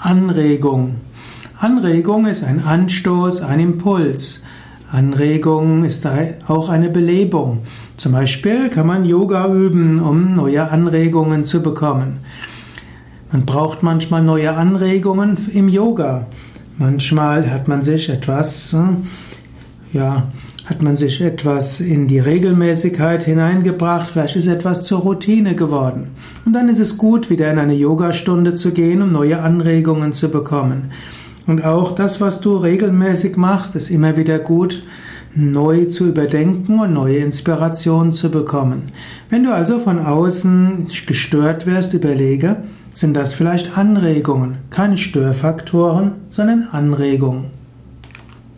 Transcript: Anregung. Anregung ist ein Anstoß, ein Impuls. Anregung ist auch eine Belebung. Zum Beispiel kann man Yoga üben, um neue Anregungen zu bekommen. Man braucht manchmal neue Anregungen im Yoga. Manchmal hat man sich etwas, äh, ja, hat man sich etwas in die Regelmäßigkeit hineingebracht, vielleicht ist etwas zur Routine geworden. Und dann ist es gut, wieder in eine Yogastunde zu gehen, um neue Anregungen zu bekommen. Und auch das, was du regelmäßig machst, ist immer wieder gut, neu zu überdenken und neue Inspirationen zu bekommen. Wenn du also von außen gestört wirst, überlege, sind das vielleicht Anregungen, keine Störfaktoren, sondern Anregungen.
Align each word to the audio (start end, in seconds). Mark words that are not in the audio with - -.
Anregung. 0.00 0.96
Anregung 1.58 2.26
ist 2.26 2.44
ein 2.44 2.62
Anstoß, 2.62 3.42
ein 3.42 3.60
Impuls. 3.60 4.42
Anregung 4.90 5.84
ist 5.84 6.06
auch 6.46 6.68
eine 6.68 6.88
Belebung. 6.88 7.60
Zum 7.96 8.12
Beispiel 8.12 8.68
kann 8.68 8.86
man 8.86 9.04
Yoga 9.04 9.48
üben, 9.48 10.00
um 10.00 10.34
neue 10.34 10.70
Anregungen 10.70 11.46
zu 11.46 11.62
bekommen. 11.62 12.18
Man 13.32 13.46
braucht 13.46 13.82
manchmal 13.82 14.22
neue 14.22 14.54
Anregungen 14.54 15.36
im 15.52 15.68
Yoga. 15.68 16.26
Manchmal 16.78 17.50
hat 17.50 17.66
man 17.66 17.82
sich 17.82 18.08
etwas, 18.08 18.74
äh, 18.74 19.96
ja, 19.96 20.28
hat 20.64 20.82
man 20.82 20.96
sich 20.96 21.20
etwas 21.20 21.80
in 21.80 22.08
die 22.08 22.18
Regelmäßigkeit 22.18 23.24
hineingebracht, 23.24 24.08
vielleicht 24.08 24.36
ist 24.36 24.46
etwas 24.46 24.84
zur 24.84 25.00
Routine 25.00 25.54
geworden. 25.54 26.08
Und 26.46 26.54
dann 26.54 26.70
ist 26.70 26.80
es 26.80 26.96
gut, 26.96 27.28
wieder 27.28 27.50
in 27.50 27.58
eine 27.58 27.74
Yogastunde 27.74 28.54
zu 28.54 28.72
gehen, 28.72 29.02
um 29.02 29.12
neue 29.12 29.40
Anregungen 29.40 30.14
zu 30.14 30.30
bekommen. 30.30 30.90
Und 31.46 31.62
auch 31.62 31.92
das, 31.92 32.20
was 32.22 32.40
du 32.40 32.56
regelmäßig 32.56 33.36
machst, 33.36 33.76
ist 33.76 33.90
immer 33.90 34.16
wieder 34.16 34.38
gut, 34.38 34.82
neu 35.34 35.86
zu 35.86 36.06
überdenken 36.06 36.78
und 36.78 36.94
neue 36.94 37.18
Inspirationen 37.18 38.12
zu 38.12 38.30
bekommen. 38.30 38.84
Wenn 39.28 39.44
du 39.44 39.52
also 39.52 39.78
von 39.78 39.98
außen 39.98 40.86
gestört 41.06 41.66
wirst, 41.66 41.92
überlege, 41.92 42.56
sind 42.92 43.14
das 43.14 43.34
vielleicht 43.34 43.76
Anregungen, 43.76 44.58
keine 44.70 44.96
Störfaktoren, 44.96 46.12
sondern 46.30 46.68
Anregungen. 46.70 47.63